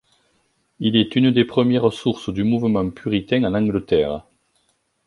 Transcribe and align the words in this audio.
Il 0.79 0.95
est 0.95 1.15
une 1.15 1.29
des 1.29 1.45
premières 1.45 1.93
sources 1.93 2.29
du 2.33 2.43
mouvement 2.43 2.89
puritain 2.89 3.43
en 3.43 3.53
Angleterre. 3.53 4.25